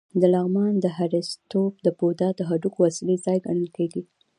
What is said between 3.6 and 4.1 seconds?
کېږي